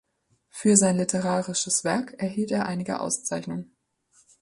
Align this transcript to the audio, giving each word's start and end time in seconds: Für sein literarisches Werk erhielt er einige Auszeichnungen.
Für 0.49 0.77
sein 0.77 0.97
literarisches 0.97 1.83
Werk 1.83 2.15
erhielt 2.17 2.49
er 2.49 2.65
einige 2.65 3.01
Auszeichnungen. 3.01 3.77